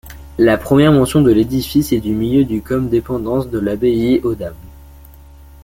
[0.39, 4.55] La première mention de l'édifice est du milieu du comme dépendance de l'abbaye-aux-Dames.